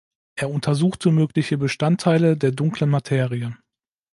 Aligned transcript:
Er 0.35 0.49
untersuchte 0.49 1.11
mögliche 1.11 1.59
Bestandteile 1.59 2.35
der 2.35 2.49
Dunklen 2.51 2.89
Materie. 2.89 3.55